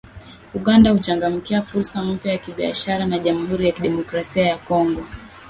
Uganda 0.53 0.91
huchangamkia 0.91 1.61
fursa 1.61 2.03
mpya 2.03 2.31
za 2.37 2.43
kibiashara 2.43 3.05
na 3.05 3.19
Jamhuri 3.19 3.65
ya 3.65 3.71
Kidemokrasia 3.71 4.45
ya 4.47 4.57
Kongo 4.57 5.03